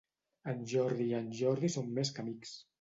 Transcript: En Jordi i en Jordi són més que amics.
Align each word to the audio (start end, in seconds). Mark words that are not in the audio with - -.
En 0.53 0.63
Jordi 0.71 1.07
i 1.11 1.15
en 1.19 1.29
Jordi 1.43 1.73
són 1.77 1.95
més 2.01 2.15
que 2.19 2.29
amics. 2.29 2.59